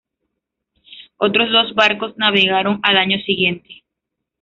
[1.17, 3.83] Otros dos barcos navegaron al año siguiente.